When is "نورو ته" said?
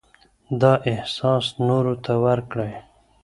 1.67-2.13